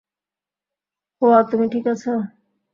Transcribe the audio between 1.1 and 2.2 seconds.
হোয়া, তুমি ঠিক আছো?